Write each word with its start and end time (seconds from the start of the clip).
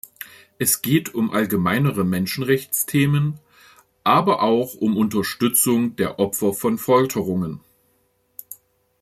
Es 0.57 0.81
geht 0.81 1.13
um 1.13 1.29
allgemeinere 1.29 2.03
Menschenrechtsthemen, 2.03 3.39
aber 4.03 4.41
auch 4.41 4.73
um 4.73 4.97
Unterstützung 4.97 5.95
der 5.95 6.17
Opfer 6.17 6.53
von 6.53 6.79
Folterungen. 6.79 7.59